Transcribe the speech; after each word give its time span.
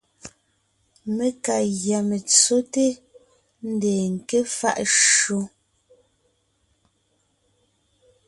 Mé 1.15 1.27
ka 1.43 1.55
gÿá 1.81 1.99
metsóte, 2.09 2.85
ńdeen 3.71 4.09
ńké 4.17 4.39
faʼ 4.57 4.79
shÿó. 4.97 5.39